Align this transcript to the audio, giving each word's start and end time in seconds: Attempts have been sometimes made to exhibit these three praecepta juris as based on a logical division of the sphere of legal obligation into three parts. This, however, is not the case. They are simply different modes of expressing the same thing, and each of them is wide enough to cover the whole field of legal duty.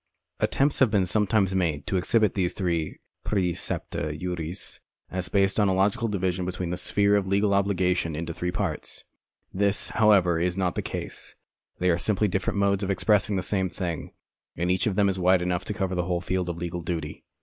Attempts 0.39 0.79
have 0.79 0.89
been 0.89 1.05
sometimes 1.05 1.53
made 1.53 1.85
to 1.85 1.95
exhibit 1.95 2.33
these 2.33 2.53
three 2.53 2.97
praecepta 3.23 4.11
juris 4.19 4.79
as 5.11 5.29
based 5.29 5.59
on 5.59 5.67
a 5.69 5.75
logical 5.75 6.07
division 6.07 6.47
of 6.49 6.57
the 6.57 6.75
sphere 6.77 7.15
of 7.15 7.27
legal 7.27 7.53
obligation 7.53 8.15
into 8.15 8.33
three 8.33 8.49
parts. 8.51 9.03
This, 9.53 9.89
however, 9.89 10.39
is 10.39 10.57
not 10.57 10.73
the 10.73 10.81
case. 10.81 11.35
They 11.77 11.91
are 11.91 11.99
simply 11.99 12.27
different 12.27 12.57
modes 12.57 12.81
of 12.81 12.89
expressing 12.89 13.35
the 13.35 13.43
same 13.43 13.69
thing, 13.69 14.11
and 14.57 14.71
each 14.71 14.87
of 14.87 14.95
them 14.95 15.07
is 15.07 15.19
wide 15.19 15.43
enough 15.43 15.65
to 15.65 15.73
cover 15.75 15.93
the 15.93 16.05
whole 16.05 16.19
field 16.19 16.49
of 16.49 16.57
legal 16.57 16.81
duty. 16.81 17.23